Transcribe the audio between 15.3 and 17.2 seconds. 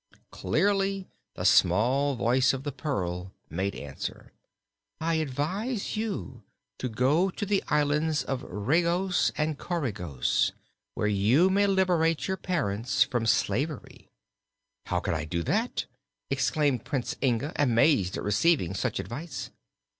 that?" exclaimed Prince